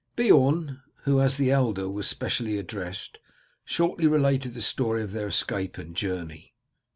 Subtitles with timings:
[0.15, 3.19] Beorn, who as the elder was specially addressed,
[3.65, 6.55] shortly related the story of their escape and journey.